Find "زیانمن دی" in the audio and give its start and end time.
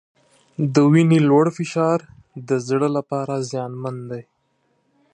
3.49-4.23